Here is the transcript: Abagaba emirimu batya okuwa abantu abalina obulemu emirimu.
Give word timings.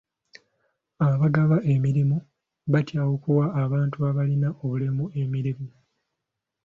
Abagaba 1.09 1.55
emirimu 1.73 2.17
batya 2.71 3.01
okuwa 3.13 3.45
abantu 3.63 3.97
abalina 4.09 4.49
obulemu 4.61 5.05
emirimu. 5.21 5.69